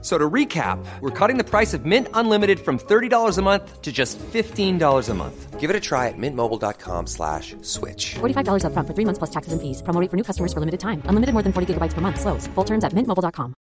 So 0.00 0.16
to 0.16 0.30
recap, 0.30 0.78
we're 1.00 1.10
cutting 1.10 1.38
the 1.38 1.44
price 1.44 1.74
of 1.74 1.84
Mint 1.84 2.06
Unlimited 2.14 2.60
from 2.60 2.78
$30 2.78 3.36
a 3.36 3.42
month 3.42 3.82
to 3.82 3.90
just 3.90 4.16
$15 4.18 5.08
a 5.08 5.14
month. 5.14 5.58
Give 5.58 5.70
it 5.70 5.74
a 5.74 5.80
try 5.80 6.06
at 6.06 6.14
mintmobile.com 6.16 7.08
slash 7.08 7.56
switch. 7.62 8.14
$45 8.20 8.62
upfront 8.62 8.86
for 8.86 8.94
three 8.94 9.04
months 9.04 9.18
plus 9.18 9.30
taxes 9.30 9.52
and 9.52 9.60
fees. 9.60 9.82
Promo 9.82 10.00
rate 10.00 10.08
for 10.08 10.16
new 10.16 10.22
customers 10.22 10.52
for 10.52 10.60
limited 10.60 10.78
time. 10.78 11.02
Unlimited 11.10 11.32
more 11.34 11.42
than 11.42 11.52
40 11.52 11.74
gigabytes 11.74 11.94
per 11.94 12.00
month. 12.00 12.20
Slows. 12.20 12.46
Full 12.54 12.64
terms 12.64 12.84
at 12.84 12.92
mintmobile.com. 12.94 13.54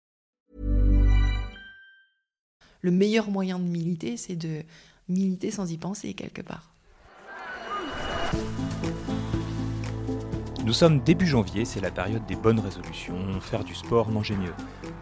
Le 2.82 2.90
meilleur 2.90 3.30
moyen 3.30 3.58
de 3.58 3.64
militer, 3.64 4.16
c'est 4.18 4.36
de 4.36 4.62
militer 5.08 5.50
sans 5.50 5.72
y 5.72 5.78
penser 5.78 6.12
quelque 6.14 6.42
part. 6.42 6.75
Nous 10.66 10.72
sommes 10.72 10.98
début 10.98 11.28
janvier, 11.28 11.64
c'est 11.64 11.80
la 11.80 11.92
période 11.92 12.26
des 12.26 12.34
bonnes 12.34 12.58
résolutions, 12.58 13.14
faire 13.40 13.62
du 13.62 13.76
sport, 13.76 14.10
manger 14.10 14.34
mieux. 14.34 14.52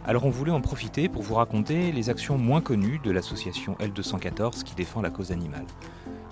Alors 0.05 0.27
on 0.27 0.31
voulait 0.31 0.51
en 0.51 0.61
profiter 0.61 1.09
pour 1.09 1.23
vous 1.23 1.37
raconter 1.37 1.91
les 1.91 2.11
actions 2.11 2.37
moins 2.37 2.61
connues 2.61 3.01
de 3.03 3.11
l'association 3.11 3.75
L214 3.81 4.63
qui 4.63 4.75
défend 4.75 5.01
la 5.01 5.09
cause 5.09 5.33
animale. 5.33 5.65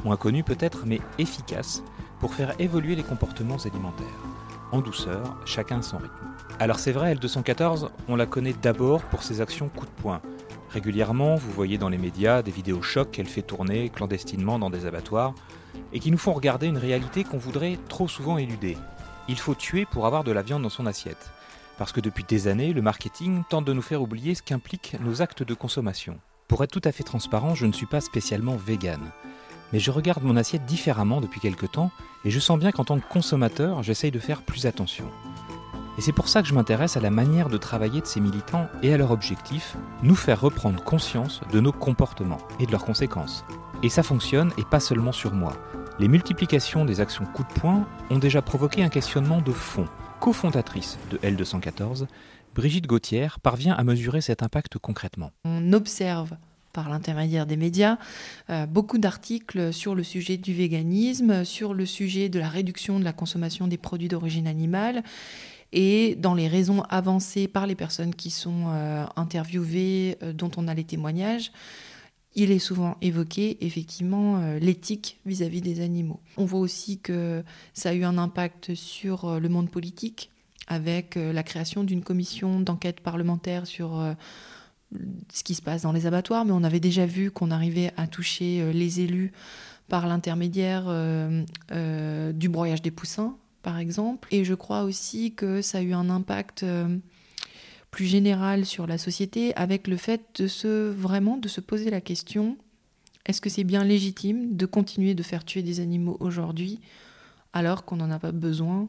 Moins 0.05 0.19
connues 0.19 0.45
peut-être, 0.45 0.85
mais 0.85 1.01
efficaces 1.19 1.83
pour 2.21 2.35
faire 2.35 2.53
évoluer 2.59 2.95
les 2.95 3.03
comportements 3.03 3.57
alimentaires. 3.57 4.07
En 4.71 4.83
douceur, 4.83 5.39
chacun 5.47 5.81
son 5.81 5.97
rythme. 5.97 6.13
Alors 6.59 6.79
c'est 6.79 6.93
vrai, 6.93 7.15
L214, 7.15 7.89
on 8.09 8.17
la 8.17 8.27
connaît 8.27 8.55
d'abord 8.61 9.01
pour 9.05 9.23
ses 9.23 9.41
actions 9.41 9.71
coup 9.71 9.87
de 9.87 10.03
poing. 10.03 10.21
Régulièrement, 10.69 11.37
vous 11.37 11.53
voyez 11.53 11.79
dans 11.79 11.89
les 11.89 11.97
médias 11.97 12.43
des 12.43 12.51
vidéos 12.51 12.83
chocs 12.83 13.11
qu'elle 13.11 13.29
fait 13.29 13.41
tourner 13.41 13.89
clandestinement 13.89 14.59
dans 14.59 14.69
des 14.69 14.85
abattoirs 14.85 15.35
et 15.95 16.01
qui 16.01 16.11
nous 16.11 16.19
font 16.19 16.35
regarder 16.35 16.67
une 16.67 16.77
réalité 16.77 17.25
qu'on 17.25 17.39
voudrait 17.39 17.79
trop 17.89 18.09
souvent 18.09 18.37
éluder. 18.37 18.77
Il 19.33 19.39
faut 19.39 19.55
tuer 19.55 19.87
pour 19.87 20.05
avoir 20.05 20.25
de 20.25 20.31
la 20.31 20.43
viande 20.43 20.63
dans 20.63 20.69
son 20.69 20.85
assiette. 20.85 21.31
Parce 21.79 21.91
que 21.91 22.03
depuis 22.03 22.23
des 22.23 22.49
années, 22.49 22.75
le 22.75 22.83
marketing 22.83 23.45
tente 23.49 23.65
de 23.65 23.73
nous 23.73 23.81
faire 23.81 24.03
oublier 24.03 24.35
ce 24.35 24.43
qu'impliquent 24.43 24.99
nos 25.01 25.23
actes 25.23 25.43
de 25.43 25.55
consommation. 25.55 26.19
Pour 26.49 26.63
être 26.63 26.71
tout 26.71 26.87
à 26.87 26.93
fait 26.93 27.03
transparent, 27.03 27.55
je 27.55 27.65
ne 27.65 27.73
suis 27.73 27.87
pas 27.87 28.03
spécialement 28.03 28.57
vegan. 28.57 29.01
Mais 29.73 29.79
je 29.79 29.91
regarde 29.91 30.23
mon 30.23 30.37
assiette 30.37 30.67
différemment 30.67 31.23
depuis 31.23 31.41
quelque 31.41 31.65
temps 31.65 31.91
et 32.27 32.31
je 32.31 32.39
sens 32.39 32.59
bien 32.59 32.73
qu'en 32.73 32.85
tant 32.85 33.01
que 33.01 33.09
consommateur, 33.09 33.83
j'essaye 33.83 34.11
de 34.11 34.19
faire 34.19 34.43
plus 34.43 34.67
attention. 34.67 35.07
Et 35.97 36.03
c'est 36.03 36.13
pour 36.13 36.29
ça 36.29 36.43
que 36.43 36.49
je 36.49 36.55
m'intéresse 36.55 36.99
à 36.99 37.01
la 37.01 37.11
manière 37.11 37.49
de 37.49 37.57
travailler 37.57 38.03
de 38.03 38.07
ces 38.07 38.21
militants 38.21 38.69
et 38.83 38.93
à 38.93 38.99
leur 38.99 39.13
objectif, 39.13 39.79
nous 40.03 40.15
faire 40.15 40.43
reprendre 40.43 40.85
conscience 40.85 41.41
de 41.51 41.61
nos 41.61 41.73
comportements 41.73 42.47
et 42.61 42.67
de 42.67 42.71
leurs 42.71 42.85
conséquences. 42.85 43.47
Et 43.83 43.89
ça 43.89 44.03
fonctionne 44.03 44.53
et 44.59 44.65
pas 44.65 44.79
seulement 44.79 45.13
sur 45.13 45.33
moi. 45.33 45.55
Les 45.99 46.09
multiplications 46.09 46.85
des 46.85 47.01
actions 47.01 47.27
coup 47.27 47.43
de 47.43 47.61
poing 47.61 47.87
ont 48.11 48.19
déjà 48.19 48.41
provoqué 48.41 48.83
un 48.83 48.89
questionnement 48.89 49.41
de 49.41 49.53
fond. 49.53 49.87
Cofondatrice 50.21 50.99
de 51.11 51.19
L214, 51.19 52.07
Brigitte 52.55 52.87
Gauthier 52.87 53.29
parvient 53.43 53.75
à 53.75 53.85
mesurer 53.85 54.21
cet 54.21 54.43
impact 54.43 54.79
concrètement. 54.79 55.31
On 55.45 55.73
observe 55.73 56.37
par 56.73 56.89
l'intermédiaire 56.89 57.45
des 57.45 57.59
médias, 57.59 57.99
euh, 58.49 58.65
beaucoup 58.65 58.97
d'articles 58.97 59.75
sur 59.75 59.95
le 59.95 60.03
sujet 60.03 60.39
du 60.39 60.55
véganisme, 60.55 61.45
sur 61.45 61.75
le 61.75 61.85
sujet 61.85 62.31
de 62.31 62.39
la 62.39 62.49
réduction 62.49 62.99
de 62.99 63.05
la 63.05 63.13
consommation 63.13 63.69
des 63.69 63.77
produits 63.77 64.09
d'origine 64.09 64.47
animale. 64.47 65.03
Et 65.75 66.17
dans 66.17 66.35
les 66.35 66.49
raisons 66.49 66.83
avancées 66.89 67.49
par 67.49 67.67
les 67.67 67.75
personnes 67.75 68.15
qui 68.15 68.31
sont 68.31 68.65
euh, 68.69 69.05
interviewées, 69.17 70.17
euh, 70.23 70.33
dont 70.33 70.51
on 70.57 70.69
a 70.69 70.75
les 70.75 70.85
témoignages, 70.85 71.53
il 72.35 72.51
est 72.51 72.59
souvent 72.59 72.97
évoqué 73.01 73.59
effectivement 73.65 74.39
euh, 74.39 74.59
l'éthique 74.59 75.19
vis-à-vis 75.27 75.61
des 75.61 75.81
animaux. 75.81 76.21
On 76.37 76.45
voit 76.45 76.61
aussi 76.61 76.99
que 76.99 77.43
ça 77.75 77.91
a 77.91 77.93
eu 77.93 78.05
un 78.05 78.19
impact 78.19 78.75
sur 78.75 79.27
euh, 79.27 79.39
le 79.39 79.49
monde 79.49 79.71
politique 79.71 80.31
avec 80.67 81.17
euh, 81.17 81.33
la 81.33 81.43
création 81.43 81.85
d'une 81.85 82.03
commission 82.03 82.61
d'enquête 82.61 83.01
parlementaire 83.01 83.67
sur 83.67 84.15
ce 85.33 85.43
qui 85.43 85.55
se 85.55 85.63
passe 85.63 85.83
dans 85.83 85.93
les 85.93 86.07
abattoirs, 86.07 86.45
mais 86.45 86.53
on 86.53 86.65
avait 86.65 86.81
déjà 86.81 87.07
vu 87.07 87.31
qu'on 87.31 87.51
arrivait 87.51 87.93
à 87.97 88.07
toucher 88.07 88.73
les 88.73 89.01
élus 89.01 89.33
par 89.89 90.07
l'intermédiaire 90.07 90.85
du 91.71 92.49
broyage 92.51 92.83
des 92.83 92.91
poussins, 92.91 93.37
par 93.63 93.79
exemple. 93.79 94.29
Et 94.31 94.45
je 94.45 94.53
crois 94.53 94.83
aussi 94.83 95.33
que 95.33 95.63
ça 95.63 95.79
a 95.79 95.81
eu 95.81 95.95
un 95.95 96.11
impact 96.11 96.67
plus 97.93 98.07
générale 98.07 98.67
sur 98.67 98.89
la 98.89 98.99
société 98.99 99.55
avec 99.55 99.87
le 99.87 99.97
fait 99.97 100.23
de 100.41 100.49
se 100.49 100.91
vraiment 100.91 101.37
de 101.37 101.47
se 101.47 101.61
poser 101.61 101.91
la 101.91 102.01
question 102.01 102.57
est-ce 103.25 103.41
que 103.41 103.51
c'est 103.51 103.65
bien 103.65 103.85
légitime 103.85 104.57
de 104.57 104.67
continuer 104.67 105.15
de 105.15 105.23
faire 105.23 105.45
tuer 105.45 105.63
des 105.63 105.81
animaux 105.81 106.17
aujourd'hui 106.21 106.81
alors 107.53 107.85
qu'on 107.85 107.97
n'en 107.97 108.11
a 108.11 108.19
pas 108.19 108.33
besoin 108.33 108.89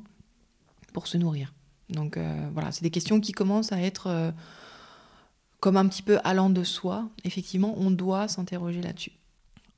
pour 0.92 1.08
se 1.08 1.18
nourrir? 1.18 1.54
Donc 1.90 2.18
euh, 2.18 2.50
voilà, 2.54 2.72
c'est 2.72 2.82
des 2.82 2.90
questions 2.90 3.20
qui 3.20 3.32
commencent 3.32 3.72
à 3.72 3.80
être 3.80 4.08
euh, 4.08 4.32
comme 5.60 5.78
un 5.78 5.88
petit 5.88 6.02
peu 6.02 6.20
allant 6.24 6.50
de 6.50 6.64
soi. 6.64 7.10
Effectivement, 7.24 7.76
on 7.78 7.92
doit 7.92 8.28
s'interroger 8.28 8.82
là-dessus. 8.82 9.12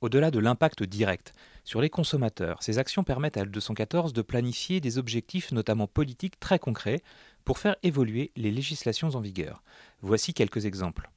Au-delà 0.01 0.31
de 0.31 0.39
l'impact 0.39 0.83
direct 0.83 1.33
sur 1.63 1.81
les 1.81 1.89
consommateurs, 1.89 2.61
ces 2.61 2.77
actions 2.77 3.03
permettent 3.03 3.37
à 3.37 3.45
L214 3.45 4.13
de 4.13 4.21
planifier 4.21 4.81
des 4.81 4.97
objectifs, 4.97 5.51
notamment 5.51 5.87
politiques, 5.87 6.39
très 6.39 6.59
concrets 6.59 7.01
pour 7.43 7.57
faire 7.57 7.75
évoluer 7.81 8.31
les 8.35 8.51
législations 8.51 9.09
en 9.09 9.19
vigueur. 9.19 9.63
Voici 10.01 10.33
quelques 10.33 10.65
exemples. 10.65 11.09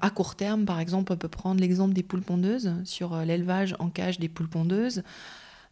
À 0.00 0.10
court 0.10 0.34
terme, 0.34 0.64
par 0.64 0.80
exemple, 0.80 1.12
on 1.12 1.16
peut 1.16 1.28
prendre 1.28 1.60
l'exemple 1.60 1.94
des 1.94 2.02
poules 2.02 2.22
pondeuses 2.22 2.74
sur 2.84 3.14
euh, 3.14 3.24
l'élevage 3.24 3.76
en 3.78 3.88
cage 3.88 4.18
des 4.18 4.28
poules 4.28 4.48
pondeuses. 4.48 5.04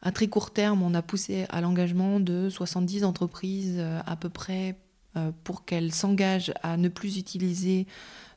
À 0.02 0.12
très 0.12 0.28
court 0.28 0.52
terme, 0.52 0.82
on 0.82 0.94
a 0.94 1.02
poussé 1.02 1.46
à 1.50 1.60
l'engagement 1.60 2.20
de 2.20 2.48
70 2.48 3.04
entreprises 3.04 3.76
euh, 3.78 4.00
à 4.06 4.16
peu 4.16 4.28
près 4.28 4.76
euh, 5.16 5.32
pour 5.42 5.64
qu'elles 5.64 5.92
s'engagent 5.92 6.54
à 6.62 6.76
ne 6.76 6.88
plus 6.88 7.18
utiliser 7.18 7.88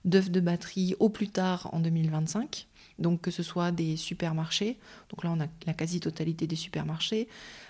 d'œufs 0.04 0.32
de 0.32 0.40
batterie 0.40 0.96
au 1.00 1.10
plus 1.10 1.30
tard 1.30 1.70
en 1.72 1.80
2025. 1.80 2.68
Donc 3.00 3.22
que 3.22 3.32
ce 3.32 3.44
soit 3.44 3.72
des 3.72 3.98
supermarchés, 3.98 4.78
donc 5.10 5.24
là 5.24 5.32
on 5.32 5.40
a 5.42 5.48
la 5.66 5.74
quasi-totalité 5.74 6.46
des 6.46 6.56
supermarchés, 6.56 7.28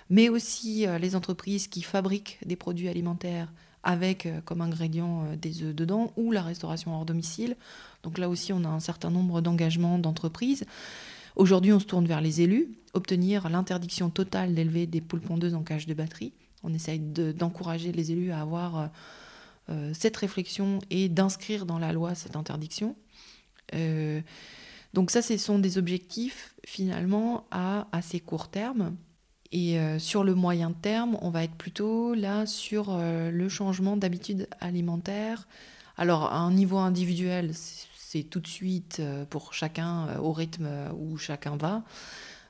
mais 0.09 0.27
aussi 0.27 0.85
les 0.99 1.15
entreprises 1.15 1.67
qui 1.67 1.81
fabriquent 1.81 2.39
des 2.45 2.57
produits 2.57 2.89
alimentaires 2.89 3.47
avec 3.83 4.25
euh, 4.25 4.41
comme 4.41 4.61
ingrédient 4.61 5.25
euh, 5.25 5.35
des 5.35 5.61
œufs 5.63 5.75
dedans, 5.75 6.13
ou 6.15 6.31
la 6.31 6.41
restauration 6.41 6.95
hors 6.95 7.05
domicile. 7.05 7.55
Donc 8.01 8.17
là 8.17 8.29
aussi, 8.29 8.53
on 8.53 8.63
a 8.63 8.69
un 8.69 8.79
certain 8.79 9.11
nombre 9.11 9.41
d'engagements 9.41 9.99
d'entreprises. 9.99 10.65
Aujourd'hui, 11.35 11.73
on 11.73 11.79
se 11.79 11.85
tourne 11.85 12.05
vers 12.05 12.21
les 12.21 12.41
élus, 12.41 12.69
obtenir 12.93 13.49
l'interdiction 13.49 14.09
totale 14.09 14.55
d'élever 14.55 14.87
des 14.87 15.01
poules 15.01 15.21
pondeuses 15.21 15.55
en 15.55 15.63
cage 15.63 15.85
de 15.85 15.93
batterie. 15.93 16.33
On 16.63 16.73
essaye 16.73 16.99
d'encourager 16.99 17.91
les 17.91 18.11
élus 18.11 18.31
à 18.31 18.41
avoir 18.41 18.89
euh, 19.69 19.91
cette 19.93 20.15
réflexion 20.15 20.79
et 20.89 21.09
d'inscrire 21.09 21.65
dans 21.65 21.79
la 21.79 21.91
loi 21.91 22.15
cette 22.15 22.35
interdiction. 22.35 22.95
Donc 24.93 25.11
ça, 25.11 25.21
ce 25.21 25.37
sont 25.37 25.59
des 25.59 25.77
objectifs 25.77 26.55
finalement 26.65 27.45
à 27.51 27.87
assez 27.91 28.19
court 28.19 28.49
terme 28.49 28.95
et 29.53 29.77
euh, 29.77 29.99
sur 29.99 30.23
le 30.23 30.33
moyen 30.33 30.71
terme, 30.71 31.15
on 31.21 31.29
va 31.29 31.43
être 31.43 31.53
plutôt 31.53 32.15
là 32.15 32.47
sur 32.47 32.87
euh, 32.89 33.29
le 33.29 33.49
changement 33.49 33.95
d'habitude 33.95 34.47
alimentaire. 34.59 35.47
Alors, 35.95 36.23
à 36.33 36.39
un 36.39 36.51
niveau 36.51 36.79
individuel, 36.79 37.51
c'est 37.53 38.23
tout 38.23 38.39
de 38.39 38.47
suite 38.47 38.97
euh, 38.99 39.25
pour 39.25 39.53
chacun 39.53 40.17
au 40.17 40.33
rythme 40.33 40.67
où 40.97 41.17
chacun 41.17 41.55
va. 41.55 41.83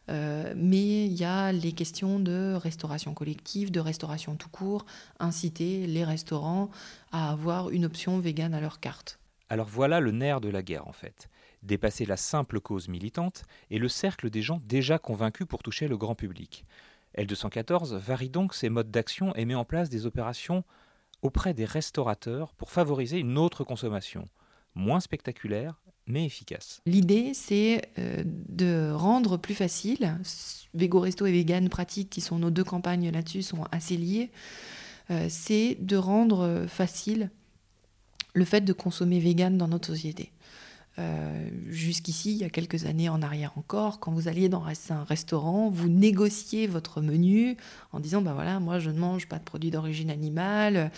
mais 0.08 1.06
il 1.06 1.14
y 1.14 1.26
a 1.26 1.52
les 1.52 1.74
questions 1.74 2.22
de 2.22 2.54
restauration 2.56 3.14
collective, 3.14 3.70
de 3.70 3.82
restauration 3.82 4.36
tout 4.38 4.50
court, 4.50 4.86
inciter 5.20 5.86
les 5.88 6.06
restaurants 6.06 6.70
à 7.12 7.32
avoir 7.32 7.70
une 7.70 7.84
option 7.84 8.20
végane 8.20 8.54
à 8.54 8.62
leur 8.62 8.80
carte. 8.80 9.20
Alors 9.50 9.68
voilà 9.68 10.00
le 10.00 10.12
nerf 10.12 10.40
de 10.40 10.50
la 10.50 10.62
guerre 10.62 10.88
en 10.88 10.94
fait. 10.94 11.30
Dépasser 11.64 12.06
la 12.06 12.18
simple 12.18 12.60
cause 12.60 12.90
militante 12.90 13.44
et 13.70 13.80
le 13.80 13.88
cercle 13.88 14.30
des 14.30 14.42
gens 14.42 14.62
déjà 14.66 15.00
convaincus 15.00 15.48
pour 15.48 15.64
toucher 15.64 15.88
le 15.88 15.98
grand 15.98 16.16
public. 16.16 16.66
L214 17.18 17.96
varie 17.96 18.30
donc 18.30 18.54
ses 18.54 18.70
modes 18.70 18.92
d'action 18.92 19.34
et 19.36 19.46
met 19.46 19.56
en 19.56 19.66
place 19.66 19.90
des 19.90 20.06
opérations 20.06 20.64
auprès 21.22 21.54
des 21.54 21.66
restaurateurs 21.66 22.54
pour 22.54 22.72
favoriser 22.72 23.18
une 23.20 23.38
autre 23.38 23.64
consommation, 23.64 24.26
moins 24.76 25.00
spectaculaire 25.00 25.80
mais 26.06 26.26
efficace. 26.26 26.82
L'idée, 26.86 27.34
c'est 27.34 27.82
euh, 27.98 28.24
de 28.26 28.92
rendre 28.92 29.38
plus 29.38 29.56
facile, 29.56 30.18
Vego 30.74 31.00
Resto 31.00 31.26
et 31.26 31.32
Vegan 31.32 31.70
Pratique, 31.70 32.10
qui 32.10 32.20
sont 32.20 32.40
nos 32.40 32.50
deux 32.50 32.66
campagnes 32.66 33.10
là-dessus, 33.10 33.42
sont 33.42 33.64
assez 33.72 33.96
liées, 33.96 34.30
euh, 35.12 35.28
c'est 35.30 35.78
de 35.80 35.96
rendre 35.96 36.66
facile 36.68 37.30
le 38.34 38.46
fait 38.46 38.62
de 38.62 38.74
consommer 38.74 39.20
vegan 39.20 39.58
dans 39.58 39.68
notre 39.68 39.88
société. 39.88 40.32
Euh, 41.00 41.50
jusqu'ici, 41.70 42.32
il 42.32 42.38
y 42.38 42.44
a 42.44 42.50
quelques 42.50 42.86
années 42.86 43.10
en 43.10 43.22
arrière 43.22 43.54
encore, 43.58 44.00
quand 44.00 44.12
vous 44.12 44.28
alliez 44.28 44.48
dans 44.48 44.64
un 44.90 45.04
restaurant, 45.04 45.70
vous 45.70 45.90
négociez 45.90 46.68
votre 46.68 47.02
menu 47.02 47.58
en 47.92 48.00
disant, 48.00 48.22
ben 48.22 48.34
voilà, 48.34 48.60
moi 48.60 48.80
je 48.80 48.92
ne 48.92 49.00
mange 49.00 49.28
pas 49.28 49.40
de 49.40 49.44
produits 49.44 49.72
d'origine 49.72 50.12
animale. 50.12 50.92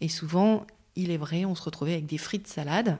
Et 0.00 0.08
souvent, 0.08 0.66
il 0.96 1.10
est 1.10 1.16
vrai, 1.16 1.44
on 1.44 1.54
se 1.54 1.62
retrouvait 1.62 1.92
avec 1.92 2.06
des 2.06 2.18
frites 2.18 2.48
salades. 2.48 2.98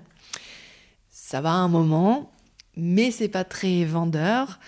Ça 1.11 1.41
va 1.41 1.53
un 1.53 1.69
moment, 1.69 2.31
mais 2.77 3.11
c'est 3.11 3.29
pas 3.29 3.45
très 3.45 3.85
vendeur. 3.85 4.61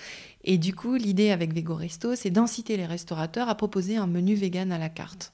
Et 0.43 0.59
du 0.59 0.75
coup, 0.75 0.97
l'idée 0.97 1.31
avec 1.31 1.55
Vego 1.55 1.75
Resto, 1.75 2.17
c'est 2.17 2.31
d'inciter 2.31 2.77
les 2.77 2.87
restaurateurs 2.87 3.49
à 3.49 3.55
proposer 3.55 3.97
un 3.97 4.07
menu 4.07 4.35
vegan 4.35 4.73
à 4.73 4.79
la 4.79 4.89
carte 4.89 5.33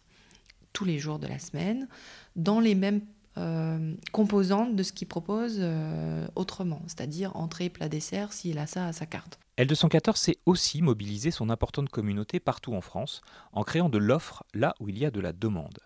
tous 0.72 0.84
les 0.84 0.98
jours 0.98 1.18
de 1.18 1.26
la 1.26 1.38
semaine, 1.38 1.88
dans 2.34 2.60
les 2.60 2.74
mêmes 2.74 3.00
euh, 3.38 3.94
composantes 4.12 4.76
de 4.76 4.82
ce 4.82 4.92
qu'ils 4.92 5.08
proposent 5.08 5.58
euh, 5.60 6.26
autrement, 6.36 6.82
c'est-à-dire 6.86 7.36
entrée, 7.36 7.68
plat, 7.68 7.88
dessert, 7.88 8.32
s'il 8.32 8.58
a 8.58 8.66
ça 8.66 8.86
à 8.86 8.92
sa 8.92 9.06
carte. 9.06 9.38
L214 9.58 10.16
sait 10.16 10.38
aussi 10.46 10.82
mobiliser 10.82 11.30
son 11.30 11.50
importante 11.50 11.88
communauté 11.88 12.40
partout 12.40 12.74
en 12.74 12.80
France 12.80 13.22
en 13.52 13.62
créant 13.62 13.88
de 13.88 13.98
l'offre 13.98 14.44
là 14.54 14.74
où 14.80 14.88
il 14.88 14.98
y 14.98 15.06
a 15.06 15.10
de 15.10 15.20
la 15.20 15.32
demande. 15.32 15.78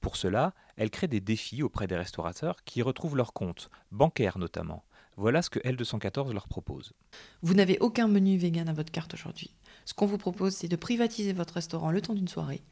Pour 0.00 0.16
cela, 0.16 0.54
elle 0.76 0.90
crée 0.90 1.08
des 1.08 1.20
défis 1.20 1.62
auprès 1.62 1.86
des 1.86 1.96
restaurateurs 1.96 2.64
qui 2.64 2.80
retrouvent 2.80 3.16
leur 3.16 3.32
compte, 3.32 3.70
bancaires 3.92 4.38
notamment. 4.38 4.84
Voilà 5.16 5.42
ce 5.42 5.50
que 5.50 5.58
L214 5.58 6.32
leur 6.32 6.48
propose. 6.48 6.92
Vous 7.42 7.52
n'avez 7.54 7.78
aucun 7.80 8.08
menu 8.08 8.38
vegan 8.38 8.68
à 8.68 8.72
votre 8.72 8.90
carte 8.90 9.12
aujourd'hui? 9.12 9.50
Ce 9.90 9.94
qu'on 9.94 10.06
vous 10.06 10.18
propose, 10.18 10.54
c'est 10.54 10.68
de 10.68 10.76
privatiser 10.76 11.32
votre 11.32 11.54
restaurant 11.54 11.90
le 11.90 12.00
temps 12.00 12.14
d'une 12.14 12.28
soirée 12.28 12.62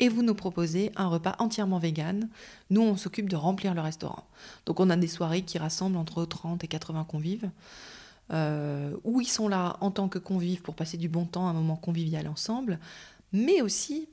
et 0.00 0.08
vous 0.08 0.22
nous 0.22 0.34
proposez 0.34 0.90
un 0.96 1.06
repas 1.06 1.36
entièrement 1.38 1.78
vegan. 1.78 2.30
Nous, 2.70 2.80
on 2.80 2.96
s'occupe 2.96 3.28
de 3.28 3.36
remplir 3.36 3.74
le 3.74 3.82
restaurant. 3.82 4.24
Donc, 4.64 4.80
on 4.80 4.88
a 4.88 4.96
des 4.96 5.06
soirées 5.06 5.42
qui 5.42 5.58
rassemblent 5.58 5.98
entre 5.98 6.24
30 6.24 6.64
et 6.64 6.68
80 6.68 7.04
convives. 7.04 7.50
Euh, 8.32 8.96
où 9.04 9.20
ils 9.20 9.28
sont 9.28 9.48
là 9.48 9.76
en 9.82 9.90
tant 9.90 10.08
que 10.08 10.18
convives 10.18 10.62
pour 10.62 10.74
passer 10.74 10.96
du 10.96 11.10
bon 11.10 11.26
temps, 11.26 11.46
un 11.46 11.52
moment 11.52 11.76
convivial 11.76 12.26
ensemble, 12.26 12.78
mais 13.34 13.60
aussi 13.60 14.08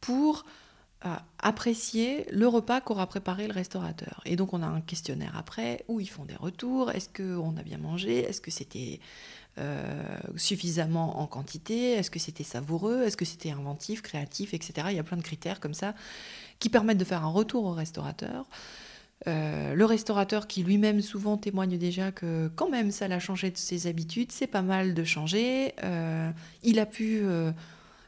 pour 0.00 0.44
apprécier 1.38 2.26
le 2.32 2.48
repas 2.48 2.80
qu'aura 2.80 3.06
préparé 3.06 3.46
le 3.46 3.52
restaurateur. 3.52 4.20
Et 4.24 4.36
donc 4.36 4.52
on 4.52 4.62
a 4.62 4.66
un 4.66 4.80
questionnaire 4.80 5.34
après 5.36 5.84
où 5.88 6.00
ils 6.00 6.08
font 6.08 6.24
des 6.24 6.34
retours. 6.34 6.90
Est-ce 6.90 7.08
qu'on 7.08 7.56
a 7.56 7.62
bien 7.62 7.78
mangé? 7.78 8.18
Est-ce 8.18 8.40
que 8.40 8.50
c'était 8.50 9.00
euh, 9.58 10.18
suffisamment 10.36 11.20
en 11.20 11.26
quantité? 11.26 11.92
Est-ce 11.92 12.10
que 12.10 12.18
c'était 12.18 12.44
savoureux? 12.44 13.02
Est-ce 13.02 13.16
que 13.16 13.24
c'était 13.24 13.50
inventif, 13.50 14.02
créatif, 14.02 14.54
etc. 14.54 14.88
Il 14.90 14.96
y 14.96 14.98
a 14.98 15.02
plein 15.02 15.16
de 15.16 15.22
critères 15.22 15.60
comme 15.60 15.74
ça 15.74 15.94
qui 16.58 16.68
permettent 16.68 16.98
de 16.98 17.04
faire 17.04 17.24
un 17.24 17.30
retour 17.30 17.64
au 17.64 17.72
restaurateur. 17.72 18.46
Euh, 19.26 19.74
le 19.74 19.84
restaurateur 19.86 20.46
qui 20.46 20.62
lui-même 20.62 21.00
souvent 21.00 21.38
témoigne 21.38 21.78
déjà 21.78 22.12
que 22.12 22.48
quand 22.54 22.68
même 22.68 22.90
ça 22.90 23.08
l'a 23.08 23.18
changé 23.18 23.50
de 23.50 23.56
ses 23.56 23.86
habitudes, 23.86 24.30
c'est 24.30 24.46
pas 24.46 24.62
mal 24.62 24.94
de 24.94 25.04
changer. 25.04 25.74
Euh, 25.84 26.30
il 26.62 26.78
a 26.78 26.86
pu 26.86 27.22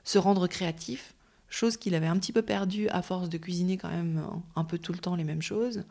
se 0.05 0.19
rendre 0.19 0.47
créatif, 0.47 1.15
chose 1.49 1.77
qu'il 1.77 1.95
avait 1.95 2.07
un 2.07 2.19
petit 2.19 2.33
peu 2.33 2.43
perdue 2.43 2.89
à 2.89 3.03
force 3.03 3.29
de 3.29 3.39
cuisiner 3.39 3.77
quand 3.77 3.91
même 3.91 4.23
un 4.57 4.65
peu 4.65 4.79
tout 4.79 4.93
le 4.93 4.99
temps 4.99 5.17
les 5.17 5.25
mêmes 5.25 5.43
choses. 5.43 5.85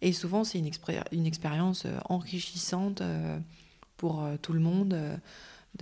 Et 0.00 0.12
souvent 0.12 0.44
c'est 0.44 0.58
une, 0.58 0.70
une, 1.12 1.26
expérience 1.26 1.86
enrichissante 2.08 3.02
pour 3.98 4.22
euh, 4.22 4.36
tout 4.40 4.54
le 4.54 4.60
monde 4.60 4.94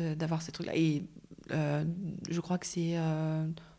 euh, 0.01 0.15
d'avoir 0.17 0.43
ces 0.43 0.51
trucs-là. 0.51 0.75
Et 0.75 1.05
euh, 1.53 1.85
je 2.29 2.41
crois 2.41 2.59
que 2.59 2.67
c'est 2.67 2.97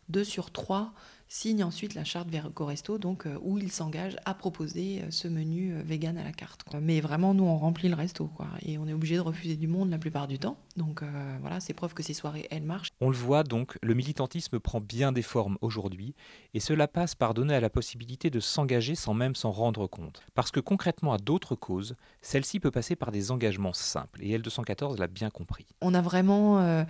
deux 0.08 0.24
sur 0.24 0.50
trois 0.50 0.94
signe 1.28 1.62
ensuite 1.62 1.94
la 1.94 2.04
charte 2.04 2.28
Vergo 2.30 2.64
Resto, 2.64 2.98
donc 2.98 3.26
euh, 3.26 3.38
où 3.42 3.58
il 3.58 3.70
s'engage 3.70 4.16
à 4.24 4.34
proposer 4.34 5.02
euh, 5.02 5.10
ce 5.10 5.28
menu 5.28 5.74
euh, 5.74 5.82
vegan 5.84 6.16
à 6.16 6.24
la 6.24 6.32
carte. 6.32 6.64
Mais 6.80 7.00
vraiment, 7.00 7.34
nous, 7.34 7.44
on 7.44 7.56
remplit 7.56 7.88
le 7.88 7.94
resto, 7.94 8.26
quoi, 8.26 8.48
et 8.62 8.78
on 8.78 8.88
est 8.88 8.92
obligé 8.92 9.16
de 9.16 9.20
refuser 9.20 9.56
du 9.56 9.68
monde 9.68 9.90
la 9.90 9.98
plupart 9.98 10.26
du 10.26 10.38
temps. 10.38 10.58
Donc 10.76 11.02
voilà, 11.40 11.58
c'est 11.58 11.74
preuve 11.74 11.92
que 11.92 12.04
ces 12.04 12.14
soirées, 12.14 12.46
elles 12.50 12.62
marchent. 12.62 12.90
On 13.00 13.10
le 13.10 13.16
voit 13.16 13.42
donc, 13.42 13.76
le 13.82 13.94
militantisme 13.94 14.60
prend 14.60 14.80
bien 14.80 15.10
des 15.10 15.22
formes 15.22 15.58
aujourd'hui, 15.60 16.14
et 16.54 16.60
cela 16.60 16.86
passe 16.86 17.16
par 17.16 17.34
donner 17.34 17.54
à 17.54 17.60
la 17.60 17.68
possibilité 17.68 18.30
de 18.30 18.38
s'engager 18.38 18.94
sans 18.94 19.12
même 19.12 19.34
s'en 19.34 19.50
rendre 19.50 19.88
compte. 19.88 20.22
Parce 20.34 20.52
que 20.52 20.60
concrètement, 20.60 21.12
à 21.12 21.18
d'autres 21.18 21.56
causes, 21.56 21.96
celle-ci 22.22 22.60
peut 22.60 22.70
passer 22.70 22.94
par 22.94 23.10
des 23.10 23.32
engagements 23.32 23.72
simples, 23.72 24.22
et 24.22 24.38
L214 24.38 24.98
l'a 24.98 25.08
bien 25.08 25.30
compris. 25.30 25.66
On 25.80 25.94
a 25.94 26.00
vraiment 26.00 26.84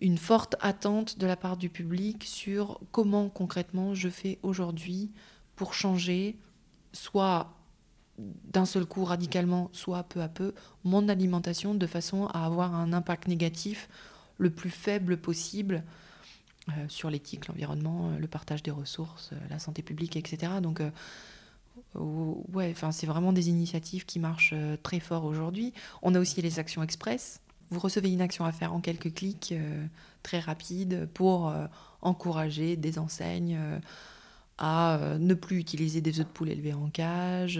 une 0.00 0.18
forte 0.18 0.56
attente 0.60 1.18
de 1.18 1.26
la 1.26 1.36
part 1.36 1.56
du 1.56 1.68
public 1.68 2.24
sur 2.24 2.80
comment 2.90 3.28
concrètement 3.28 3.94
je 3.94 4.08
fais 4.08 4.38
aujourd'hui 4.42 5.10
pour 5.56 5.74
changer, 5.74 6.36
soit 6.92 7.54
d'un 8.18 8.66
seul 8.66 8.86
coup 8.86 9.04
radicalement, 9.04 9.70
soit 9.72 10.02
peu 10.04 10.22
à 10.22 10.28
peu, 10.28 10.54
mon 10.84 11.08
alimentation 11.08 11.74
de 11.74 11.86
façon 11.86 12.26
à 12.26 12.44
avoir 12.44 12.74
un 12.74 12.92
impact 12.92 13.28
négatif 13.28 13.88
le 14.38 14.50
plus 14.50 14.70
faible 14.70 15.18
possible 15.18 15.84
euh, 16.68 16.72
sur 16.88 17.10
l'éthique, 17.10 17.48
l'environnement, 17.48 18.10
euh, 18.10 18.18
le 18.18 18.28
partage 18.28 18.62
des 18.62 18.70
ressources, 18.70 19.30
euh, 19.32 19.36
la 19.48 19.58
santé 19.58 19.82
publique, 19.82 20.16
etc. 20.16 20.52
Donc, 20.62 20.82
ouais, 21.94 22.70
enfin, 22.70 22.92
c'est 22.92 23.06
vraiment 23.06 23.32
des 23.32 23.48
initiatives 23.48 24.04
qui 24.04 24.18
marchent 24.18 24.54
très 24.82 25.00
fort 25.00 25.24
aujourd'hui. 25.24 25.72
On 26.02 26.14
a 26.14 26.20
aussi 26.20 26.40
les 26.42 26.58
actions 26.58 26.82
express 26.82 27.40
vous 27.70 27.80
recevez 27.80 28.12
une 28.12 28.20
action 28.20 28.44
à 28.44 28.52
faire 28.52 28.74
en 28.74 28.80
quelques 28.80 29.14
clics 29.14 29.52
euh, 29.52 29.86
très 30.22 30.40
rapides 30.40 31.08
pour 31.14 31.48
euh, 31.48 31.66
encourager 32.02 32.76
des 32.76 32.98
enseignes 32.98 33.56
euh, 33.58 33.78
à 34.58 35.16
ne 35.18 35.32
plus 35.32 35.58
utiliser 35.58 36.02
des 36.02 36.20
œufs 36.20 36.26
de 36.26 36.32
poule 36.32 36.50
élevés 36.50 36.74
en 36.74 36.90
cage, 36.90 37.58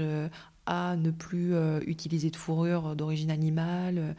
à 0.66 0.96
ne 0.96 1.10
plus 1.10 1.54
utiliser 1.86 2.28
de 2.28 2.36
fourrure 2.36 2.94
d'origine 2.94 3.30
animale, 3.30 4.14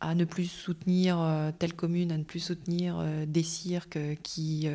à 0.00 0.14
ne 0.14 0.24
plus 0.24 0.44
soutenir 0.44 1.18
telle 1.58 1.74
commune, 1.74 2.12
à 2.12 2.16
ne 2.16 2.22
plus 2.22 2.38
soutenir 2.38 3.04
des 3.26 3.42
cirques 3.42 3.98
qui 4.22 4.68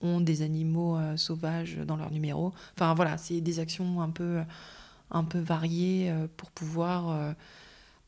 ont 0.00 0.20
des 0.20 0.42
animaux 0.42 1.00
sauvages 1.16 1.78
dans 1.78 1.96
leur 1.96 2.12
numéro. 2.12 2.52
Enfin 2.76 2.94
voilà, 2.94 3.18
c'est 3.18 3.40
des 3.40 3.58
actions 3.58 4.00
un 4.00 4.10
peu, 4.10 4.38
un 5.10 5.24
peu 5.24 5.40
variées 5.40 6.14
pour 6.36 6.52
pouvoir 6.52 7.34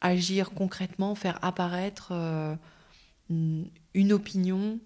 agir 0.01 0.51
concrètement, 0.51 1.15
faire 1.15 1.39
apparaître 1.43 2.09
euh, 2.13 2.55
une 3.31 4.13
opinion, 4.13 4.81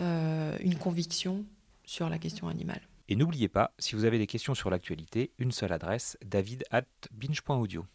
euh, 0.00 0.56
une 0.60 0.76
conviction 0.76 1.44
sur 1.84 2.08
la 2.08 2.18
question 2.18 2.48
animale. 2.48 2.80
Et 3.08 3.16
n'oubliez 3.16 3.48
pas, 3.48 3.72
si 3.78 3.94
vous 3.94 4.04
avez 4.04 4.18
des 4.18 4.26
questions 4.26 4.54
sur 4.54 4.68
l'actualité, 4.68 5.32
une 5.38 5.50
seule 5.50 5.72
adresse, 5.72 6.18
david 6.24 6.64
at 6.70 6.84
binge.audio. 7.12 7.86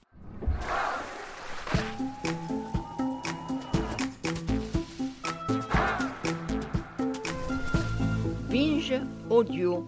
Binge 8.50 8.94
Audio. 9.30 9.88